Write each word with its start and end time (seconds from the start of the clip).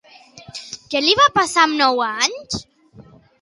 Què 0.93 1.01
li 1.07 1.13
va 1.19 1.27
passar 1.35 1.67
amb 1.67 1.77
nou 1.83 2.03
anys? 2.07 2.59